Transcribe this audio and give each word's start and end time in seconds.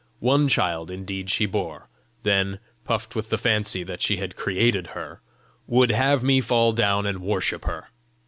One 0.19 0.47
child, 0.47 0.89
indeed, 0.89 1.29
she 1.29 1.45
bore; 1.45 1.87
then, 2.23 2.57
puffed 2.85 3.15
with 3.15 3.29
the 3.29 3.37
fancy 3.37 3.83
that 3.83 4.01
she 4.01 4.17
had 4.17 4.35
created 4.35 4.87
her, 4.97 5.21
would 5.67 5.91
have 5.91 6.23
me 6.23 6.41
fall 6.41 6.73
down 6.73 7.05
and 7.05 7.19
worship 7.21 7.65
her! 7.65 7.89